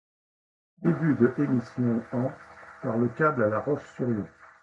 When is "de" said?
1.19-1.43